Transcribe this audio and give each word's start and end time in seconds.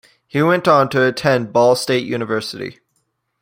He 0.25 0.41
went 0.41 0.67
on 0.67 0.89
to 0.89 1.03
attend 1.07 1.53
Ball 1.53 1.75
State 1.75 2.07
University. 2.07 2.79